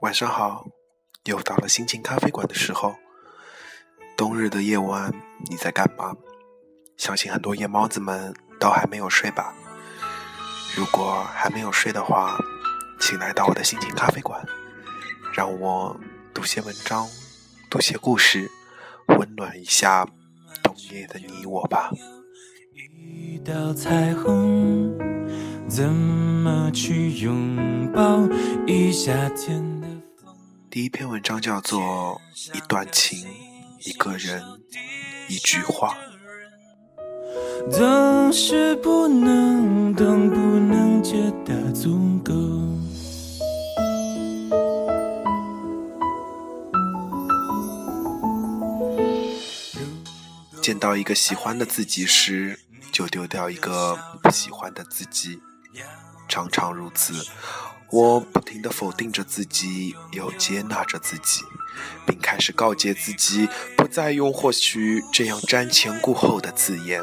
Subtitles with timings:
[0.00, 0.64] 晚上好，
[1.24, 2.96] 又到了心情咖啡馆的时候。
[4.16, 5.12] 冬日的夜晚，
[5.50, 6.14] 你在干嘛？
[6.96, 9.54] 相信很多夜猫子们都还没有睡吧。
[10.74, 12.38] 如果还没有睡的话，
[12.98, 14.42] 请来到我的心情咖啡馆，
[15.34, 15.94] 让我
[16.32, 17.06] 读些文章，
[17.68, 18.50] 读些故事，
[19.18, 20.06] 温暖一下
[20.62, 21.90] 冬夜的你我吧。
[22.74, 24.96] 一道彩虹，
[25.68, 28.26] 怎么去拥抱
[28.66, 29.79] 一夏天？
[30.70, 32.20] 第一篇文章叫做
[32.56, 33.18] 《一段情》。
[33.80, 34.40] 一个人，
[35.28, 35.96] 一句话。
[37.72, 42.32] 总是不能懂，不能觉得足够。
[50.62, 52.60] 见到一个喜欢的自己时，
[52.92, 55.40] 就丢掉一个不喜欢的自己，
[56.28, 57.12] 常常如此。
[57.92, 61.42] 我不停地否定着自己，又接纳着自己，
[62.06, 67.02] 并开始告诫自己不再用“或许”这样瞻前顾后的字眼。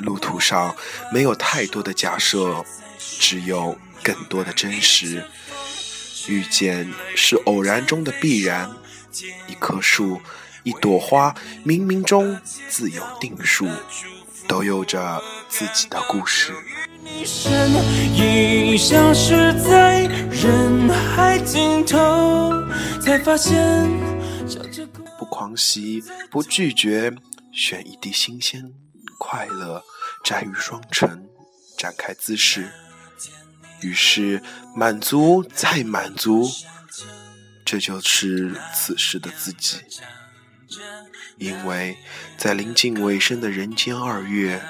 [0.00, 0.74] 路途上
[1.12, 2.64] 没有太多的假设，
[2.98, 5.24] 只有更多的真实。
[6.26, 8.70] 遇见是偶然中的必然，
[9.46, 10.22] 一棵树，
[10.62, 11.34] 一朵花，
[11.66, 12.38] 冥冥中
[12.68, 13.68] 自有定数，
[14.48, 16.54] 都有着自己的故事。
[18.76, 22.50] 消失在人海尽头，
[23.00, 23.86] 才发现
[25.18, 27.12] 不狂喜，不拒绝，
[27.52, 28.72] 选一滴新鲜
[29.18, 29.84] 快乐，
[30.24, 31.28] 摘于双唇，
[31.78, 32.72] 展开姿势，
[33.82, 34.42] 于是
[34.74, 36.50] 满足再满足，
[37.64, 39.76] 这就是此时的自己。
[41.36, 41.96] 因为
[42.36, 44.60] 在临近尾声的人间二月。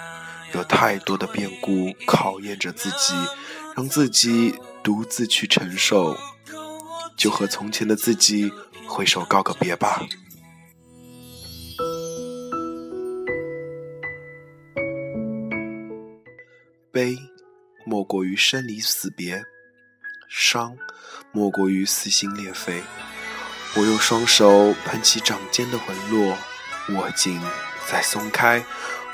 [0.53, 3.15] 有太多的变故考验着自己，
[3.77, 6.17] 让自己独自去承受，
[7.17, 8.53] 就和从前的自己
[8.87, 10.03] 挥手告个别吧。
[16.93, 17.17] 悲，
[17.87, 19.43] 莫过于生离死别；
[20.29, 20.77] 伤，
[21.31, 22.83] 莫过于撕心裂肺。
[23.77, 26.37] 我用双手捧起掌间的纹络，
[26.89, 27.41] 握紧，
[27.87, 28.65] 再松开。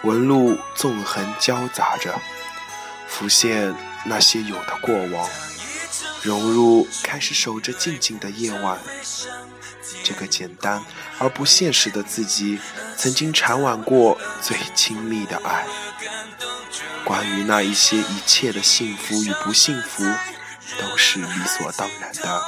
[0.06, 2.14] 纹路纵横交杂着，
[3.08, 3.74] 浮现
[4.04, 5.28] 那些有的过往，
[6.22, 8.78] 融入开始守着静静的夜晚。
[10.04, 10.80] 这个简单
[11.18, 12.60] 而不现实的自己，
[12.96, 15.66] 曾经缠挽过最亲密的爱。
[17.04, 20.04] 关于那一些一切的幸福与不幸福，
[20.78, 21.26] 都是理
[21.58, 22.42] 所当然的。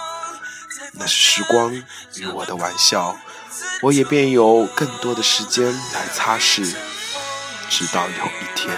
[0.93, 1.75] 那是时光
[2.15, 3.17] 与我的玩笑，
[3.83, 6.73] 我也便有更多的时间来擦拭。
[7.69, 8.77] 直到有一天，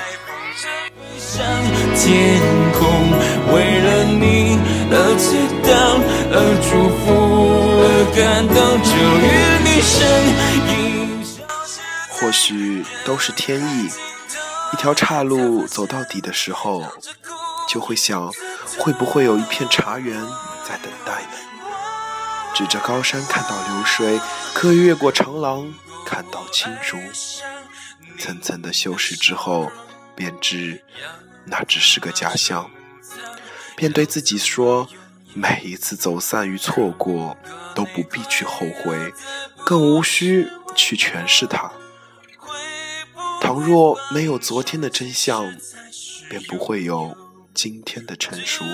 [1.96, 2.40] 天
[2.72, 2.80] 空
[3.54, 4.58] 为了你
[4.90, 5.68] 而祈祷，
[6.32, 6.68] 而祝
[6.98, 7.06] 福，
[7.80, 7.84] 而
[8.16, 8.18] 感
[8.48, 8.90] 动，就
[9.22, 9.28] 与
[9.64, 9.94] 你身
[10.74, 10.74] 影。
[12.10, 13.88] 或许都是天意，
[14.72, 16.84] 一条岔路走到底的时候，
[17.68, 18.30] 就会想，
[18.78, 20.20] 会不会有一片茶园
[20.68, 21.38] 在等待呢？
[22.54, 24.20] 指着高山看到流水，
[24.52, 25.72] 可越过长廊
[26.04, 26.96] 看到青竹。
[28.18, 29.70] 层层的修饰之后，
[30.14, 30.84] 便知
[31.46, 32.70] 那只是个假象，
[33.76, 34.88] 便对自己说：
[35.32, 37.36] 每一次走散与错过，
[37.74, 39.12] 都不必去后悔，
[39.64, 41.72] 更无需去诠释它。
[43.40, 45.56] 倘若没有昨天的真相，
[46.28, 47.16] 便不会有
[47.54, 48.64] 今天的成熟。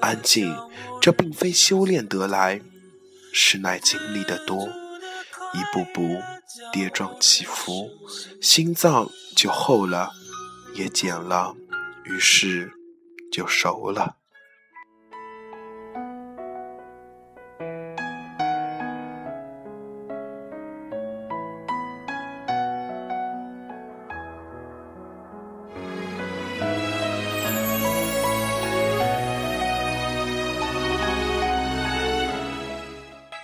[0.00, 0.56] 安静，
[1.00, 2.60] 这并非修炼得来，
[3.32, 4.68] 实乃经历的多。
[5.54, 6.20] 一步步
[6.72, 7.90] 跌撞起伏，
[8.40, 10.10] 心脏就厚了，
[10.74, 11.54] 也减了，
[12.04, 12.72] 于是
[13.32, 14.16] 就熟了。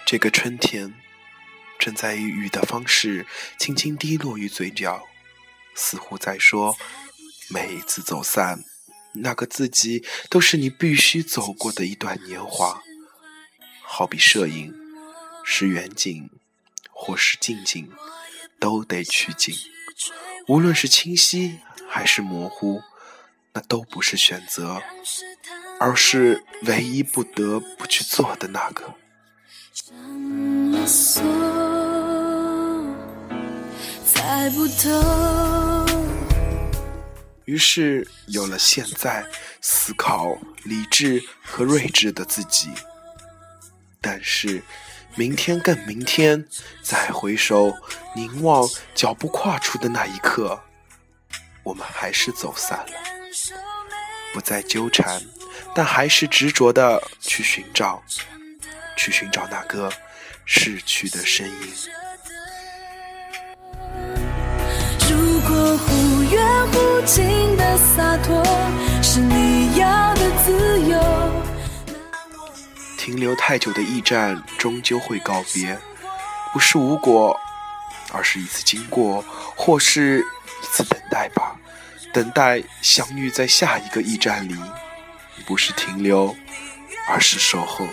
[0.06, 0.94] 这个春天。
[1.84, 3.26] 正在以雨的方式
[3.58, 5.06] 轻轻滴落于嘴角，
[5.74, 6.78] 似乎在说：
[7.50, 8.64] 每一次走散，
[9.16, 12.82] 那个自己都是你必须走过的一段年华。
[13.82, 14.74] 好比摄影，
[15.44, 16.30] 是远景
[16.90, 17.92] 或是近景，
[18.58, 19.54] 都得取景。
[20.48, 22.80] 无论是清晰还是模糊，
[23.52, 24.82] 那都不是选择，
[25.78, 28.94] 而是唯一不得不去做的那个。
[34.04, 35.86] 猜不透
[37.46, 39.24] 于是有了现在，
[39.60, 42.70] 思考、理智和睿智的自己。
[44.00, 44.62] 但是，
[45.14, 46.46] 明天更明天，
[46.82, 47.72] 再回首
[48.14, 50.58] 凝望脚步跨出的那一刻，
[51.62, 52.92] 我们还是走散了，
[54.32, 55.22] 不再纠缠，
[55.74, 58.02] 但还是执着的去寻找，
[58.96, 59.92] 去寻找那个
[60.46, 61.74] 逝去的身影。
[66.64, 68.42] 忽远忽近的洒脱
[69.02, 70.98] 是你要的自由。
[72.96, 75.78] 停留太久的驿站终究会告别，
[76.52, 77.38] 不是无果，
[78.12, 79.22] 而是一次经过，
[79.54, 81.54] 或是一次等待吧。
[82.12, 84.56] 等待相遇在下一个驿站里，
[85.46, 86.34] 不是停留，
[87.08, 87.86] 而是守候。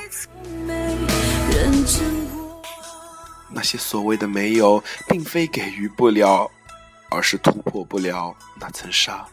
[3.49, 6.49] 那些所谓的没有，并非给予不了。
[7.11, 9.27] 而是突破不了那层纱，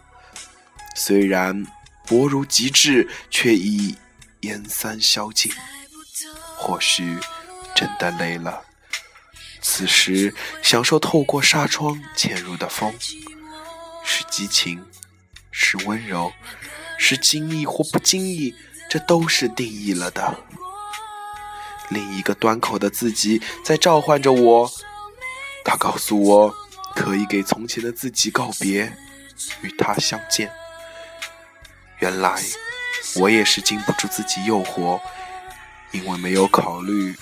[0.97, 1.65] 虽然
[2.07, 3.97] 薄如极致，却已
[4.41, 5.51] 烟散消尽。
[6.57, 7.17] 或许
[7.75, 8.65] 真的累了，
[9.63, 12.93] 此时享受透过纱窗潜入的风，
[14.05, 14.85] 是激情，
[15.53, 16.33] 是温柔，
[16.99, 18.53] 是经意或不经意，
[18.91, 20.37] 这都是定义了的。
[21.91, 24.69] 另一个端口的自己在召唤着我，
[25.65, 26.68] 他告诉我。
[26.99, 28.93] 可以给从前的自己告别，
[29.63, 30.51] 与他相见。
[32.01, 32.43] 原来
[33.15, 35.01] 我也是经不住自己诱惑，
[35.93, 37.17] 因为没有考虑，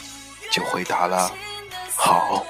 [0.50, 1.30] 就回答了
[1.94, 2.42] 好。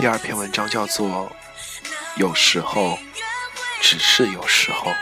[0.00, 1.08] 第二篇文章叫做
[2.14, 2.96] 《有时候，
[3.80, 4.92] 只是有时候》。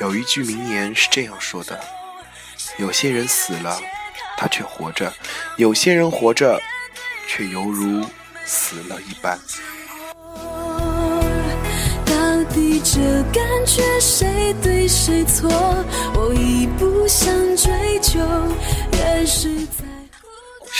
[0.00, 1.80] 有一句名言是这样说的：
[2.78, 3.76] 有些人死了，
[4.36, 5.10] 他却活着；
[5.56, 6.62] 有些人活着，
[7.26, 8.06] 却犹如
[8.44, 9.36] 死了一般。
[12.06, 13.00] 到底这
[13.32, 15.50] 感觉谁对谁错？
[16.14, 18.20] 我已不想追究。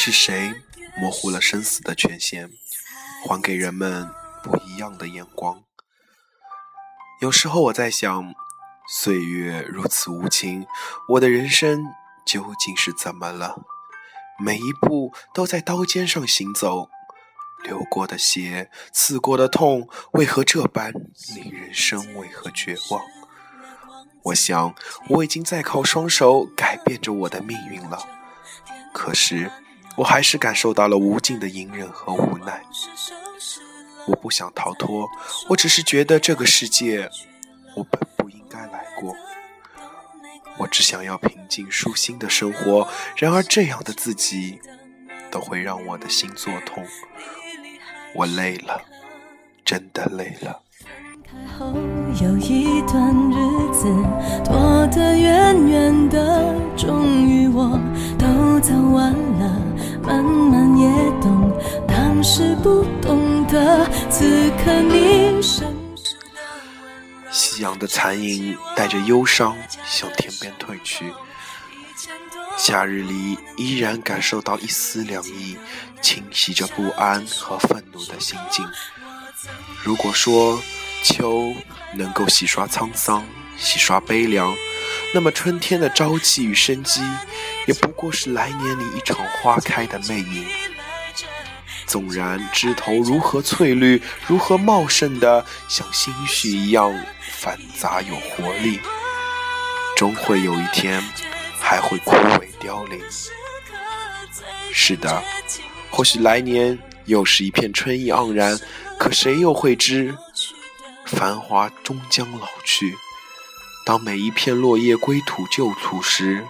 [0.06, 0.54] 是谁
[0.96, 2.48] 模糊了生死的权限，
[3.24, 4.08] 还给人们
[4.40, 5.64] 不一样的眼光？
[7.20, 8.32] 有时候我在想，
[8.88, 10.64] 岁月如此无情，
[11.08, 11.86] 我的人生
[12.24, 13.56] 究竟是怎么了？
[14.38, 16.88] 每一步都在刀尖上行走，
[17.64, 20.92] 流过的血，刺过的痛，为何这般
[21.34, 23.02] 令人生为何绝望？
[24.26, 24.72] 我想，
[25.08, 28.08] 我已经在靠双手改变着我的命运了。
[28.94, 29.50] 可是，
[29.96, 32.62] 我还是感受到了无尽的隐忍和无奈。
[34.06, 35.08] 我不想逃脱，
[35.48, 37.10] 我只是觉得这个世界，
[37.74, 39.14] 我本不应该来过。
[40.58, 44.60] 我只想要平静舒心的生活，然而这样的自己，
[45.30, 46.86] 都会让我的心作痛。
[48.14, 48.80] 我累了，
[49.64, 50.62] 真的累了。
[51.58, 51.66] 后
[52.22, 53.92] 有一段日子
[54.44, 57.78] 躲得远远的，终于我
[58.18, 59.12] 都走完，
[60.06, 60.88] 慢慢也
[61.20, 61.52] 懂，
[61.88, 65.66] 当时不懂得，此刻你深
[67.30, 71.12] 夕阳的残影带着忧伤向天边退去，
[72.56, 75.56] 夏日里依然感受到一丝凉意，
[76.00, 78.64] 侵袭着不安和愤怒的心境。
[79.82, 80.60] 如果说。
[81.04, 81.54] 秋
[81.94, 83.24] 能够洗刷沧桑，
[83.56, 84.52] 洗刷悲凉，
[85.14, 87.00] 那么春天的朝气与生机，
[87.66, 90.46] 也不过是来年里一场花开的魅影。
[91.86, 96.92] 纵然枝头如何翠绿，如何茂盛的像心绪一样
[97.30, 98.80] 繁杂有活力，
[99.96, 101.02] 终会有一天
[101.60, 103.00] 还会枯萎凋零。
[104.72, 105.22] 是的，
[105.90, 108.58] 或许来年又是一片春意盎然，
[108.98, 110.14] 可谁又会知？
[111.06, 112.92] 繁华终将老去，
[113.84, 116.44] 当每一片落叶归土旧土时，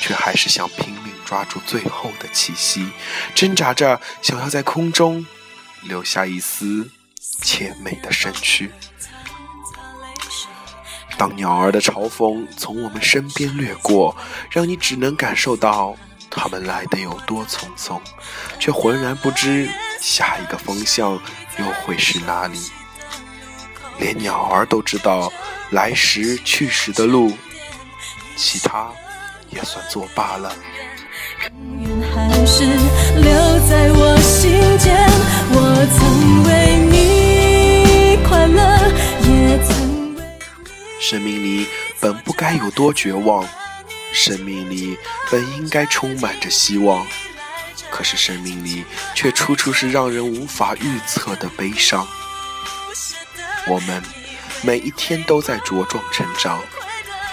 [0.00, 2.88] 却还是想拼命抓住最后的气息，
[3.34, 5.24] 挣扎着想要在空中
[5.82, 6.90] 留下一丝
[7.42, 8.70] 甜美的身躯。
[11.18, 14.16] 当鸟儿的嘲讽从我们身边掠过，
[14.50, 15.94] 让你只能感受到
[16.30, 18.00] 它们来的有多匆匆，
[18.58, 19.68] 却浑然不知
[20.00, 21.20] 下一个方向
[21.58, 22.58] 又会是哪里。
[23.98, 25.30] 连鸟儿都知道
[25.72, 27.36] 来时去时的路，
[28.34, 28.90] 其他
[29.50, 30.52] 也算作罢了。
[41.00, 41.66] 生命里
[42.00, 43.46] 本不该有多绝望，
[44.12, 44.96] 生命里
[45.30, 47.04] 本应该充满着希望，
[47.90, 52.06] 可是生命里却处处是让人无法预测的悲伤。
[53.66, 54.02] 我们
[54.62, 56.62] 每一天都在茁壮成长，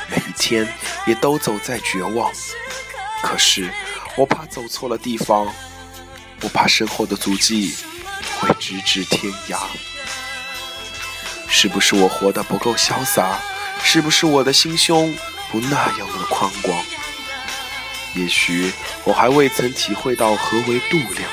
[0.09, 0.67] 每一天
[1.05, 2.31] 也都走在绝望，
[3.21, 3.69] 可是
[4.15, 5.53] 我怕走错了地方，
[6.41, 7.75] 我怕身后的足迹
[8.39, 9.57] 会直至天涯。
[11.47, 13.39] 是不是我活得不够潇洒？
[13.83, 15.13] 是不是我的心胸
[15.51, 16.77] 不那样的宽广？
[18.15, 18.71] 也许
[19.03, 21.29] 我还未曾体会到何为度量。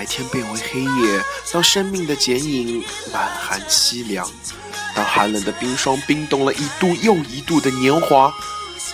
[0.00, 4.26] 白天变为黑夜，当生命的剪影满含凄凉，
[4.94, 8.32] 当寒冷的冰霜冰冻了一度又一度的年华。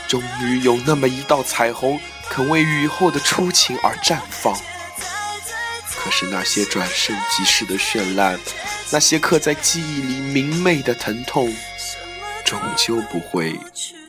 [0.09, 4.53] 终于有那么一道彩虹，肯为雨后的初晴而绽放。
[5.97, 8.37] 可是那些转瞬即逝的绚烂，
[8.91, 11.55] 那些刻在记忆里明媚的疼痛，
[12.45, 13.57] 终究不会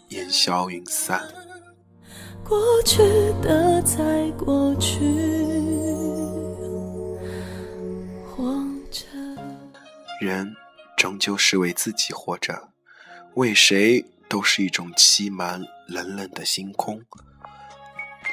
[0.09, 1.21] 烟消云散。
[2.43, 3.03] 过去
[3.43, 4.97] 的在过去，
[10.19, 10.55] 人
[10.97, 12.69] 终究是为自己活着，
[13.35, 14.05] 为谁？
[14.29, 17.01] 都是一种凄蛮冷冷的星空，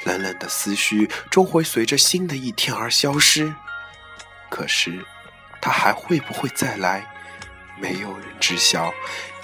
[0.04, 3.54] 冷冷的思绪终会随着新的一天而消失。
[4.50, 5.04] 可是，
[5.62, 7.06] 它还会不会再来？
[7.80, 8.92] 没有人知晓。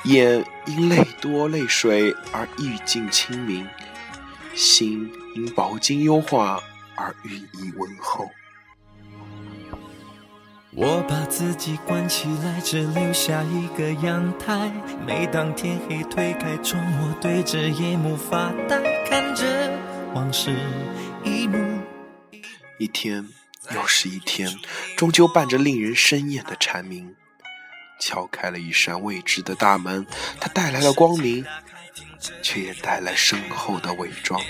[0.04, 3.68] 眼因泪多泪水而愈见清明，
[4.56, 6.58] 心因饱经忧患
[6.96, 8.28] 而愈意温厚。
[10.72, 14.70] 我把自己关起来，只留下一个阳台。
[15.04, 19.44] 每当天黑推开窗，我对着夜幕发呆，看着
[20.14, 20.54] 往事
[21.24, 21.58] 一幕。
[22.78, 23.28] 一天
[23.74, 24.48] 又是一天，
[24.96, 27.16] 终究伴着令人深夜的蝉鸣，
[28.00, 30.06] 敲开了一扇未知的大门。
[30.38, 31.44] 它带来了光明，
[32.44, 34.40] 却也带来身后的伪装。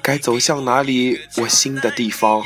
[0.00, 1.20] 该走向哪里？
[1.38, 2.44] 我新的地方。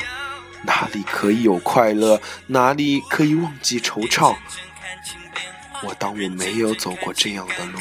[0.63, 2.21] 哪里可以有快乐？
[2.47, 4.35] 哪里可以忘记惆怅？
[5.83, 7.79] 我当我没有走过这样的路，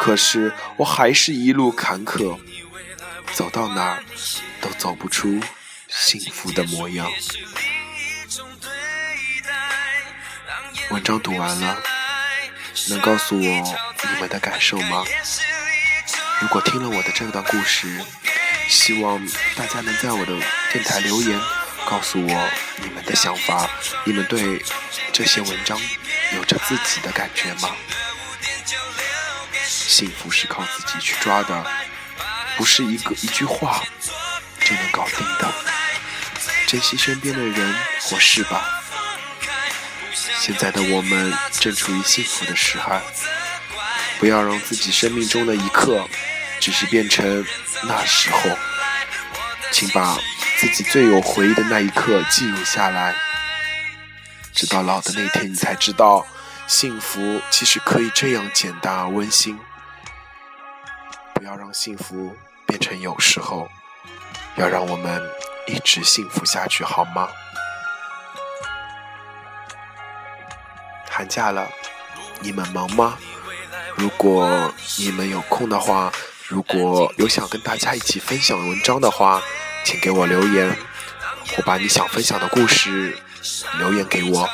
[0.00, 2.38] 可是我还是一路坎坷，
[3.32, 4.04] 走到哪儿
[4.60, 5.40] 都走不出
[5.88, 7.08] 幸福的模样。
[10.90, 11.80] 文章读完了，
[12.88, 15.04] 能告诉我你们的感受吗？
[16.40, 18.04] 如果听了我的这段故事，
[18.68, 19.24] 希望
[19.54, 20.36] 大家能在我的
[20.72, 21.38] 电台留言。
[21.88, 23.68] 告诉我你们的想法，
[24.04, 24.64] 你们对
[25.12, 25.78] 这些文章
[26.34, 27.70] 有着自己的感觉吗？
[29.64, 31.66] 幸福是靠自己去抓的，
[32.56, 33.82] 不是一个一句话
[34.60, 35.52] 就能搞定的。
[36.66, 38.82] 珍惜身边的人或事吧。
[40.38, 43.00] 现在的我们正处于幸福的时候，
[44.18, 46.08] 不要让自己生命中的一刻
[46.60, 47.44] 只是变成
[47.82, 48.40] 那时候，
[49.72, 50.16] 请把。
[50.60, 53.14] 自己最有回忆的那一刻记录下来，
[54.52, 56.26] 直到老的那天，你才知道，
[56.66, 59.58] 幸福其实可以这样简单而温馨。
[61.32, 62.36] 不要让幸福
[62.66, 63.70] 变成有时候，
[64.56, 65.22] 要让我们
[65.66, 67.30] 一直幸福下去，好吗？
[71.08, 71.66] 寒假了，
[72.40, 73.16] 你们忙吗？
[73.96, 76.12] 如果你们有空的话，
[76.46, 79.40] 如果有想跟大家一起分享文章的话。
[79.84, 80.68] 请给我留言，
[81.48, 83.16] 或把你想分享的故事
[83.78, 84.48] 留言给我，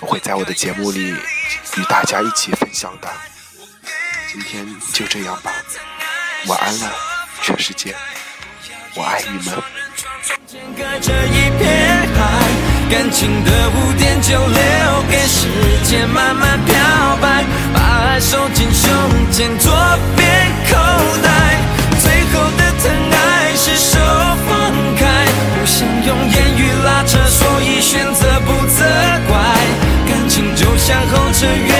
[0.00, 1.14] 我会在我的节目里
[1.76, 3.08] 与大家一起分享的。
[4.30, 5.50] 今天就这样吧，
[6.46, 6.92] 晚安了，
[7.42, 7.94] 全世界，
[8.94, 9.62] 我爱你们。
[12.90, 15.46] 感情的污点就留给时
[15.84, 17.44] 间慢慢漂白，
[17.74, 18.90] 把爱收进胸
[19.30, 19.72] 前左
[20.16, 20.76] 边口
[21.22, 21.60] 袋，
[22.00, 23.98] 最后的疼爱是手。
[25.68, 28.82] 想用言语拉扯，所以选择不责
[29.28, 29.38] 怪。
[30.08, 31.72] 感情就像候车月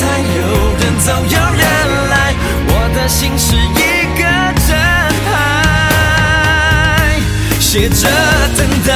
[0.00, 0.02] 台，
[0.36, 0.40] 有
[0.80, 1.62] 人走有人
[2.10, 2.34] 来，
[2.66, 3.62] 我的心是一
[4.18, 4.22] 个
[4.66, 4.68] 站
[5.26, 5.30] 牌，
[7.60, 8.08] 写着
[8.58, 8.90] 等待。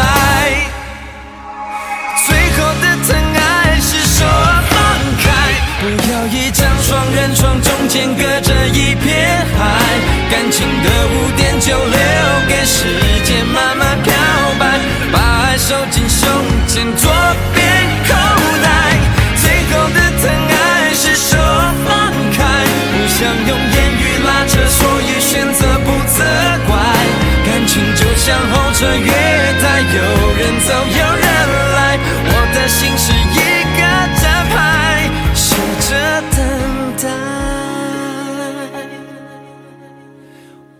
[2.26, 3.38] 最后的疼爱
[3.80, 3.88] 是
[4.18, 4.18] 说
[4.68, 4.74] 放
[5.22, 5.24] 开，
[5.80, 9.06] 不要一张双人床，中间隔着一片
[9.56, 9.60] 海。
[10.28, 11.98] 感情的污点就留
[12.48, 12.99] 给时间，
[15.70, 16.28] 收进胸
[16.66, 17.08] 前左
[17.54, 17.62] 边
[18.02, 18.10] 口
[18.60, 18.66] 袋。
[19.36, 21.38] 最后的疼爱是手
[21.86, 21.88] 放
[22.32, 22.42] 开，
[22.90, 26.24] 不想用言语拉扯，所以选择不责
[26.66, 26.74] 怪。
[27.46, 29.12] 感情就像候车月
[29.62, 30.02] 台，有
[30.34, 31.24] 人走有人
[31.76, 31.96] 来，
[32.26, 33.38] 我的心是一
[33.78, 33.80] 个
[34.20, 35.54] 站牌，守
[35.86, 35.88] 着
[36.32, 36.38] 等
[37.00, 37.04] 待。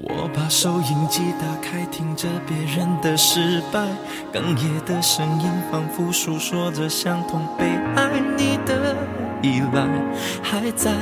[0.03, 3.81] 我把收音机打开，听着别人的失败，
[4.33, 7.65] 哽咽的声音仿佛诉说着相同被
[7.97, 8.95] 爱你的
[9.43, 9.89] 依赖，
[10.41, 10.93] 还在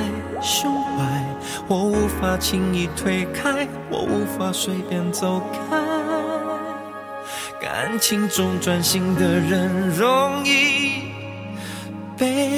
[0.41, 1.23] 胸怀，
[1.67, 5.77] 我无法轻易推开，我无法随便走开。
[7.61, 11.11] 感情中专心的人容易
[12.17, 12.48] 被。